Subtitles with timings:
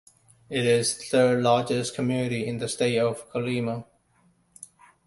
[0.49, 3.85] It is the third-largest community in the state of Colima.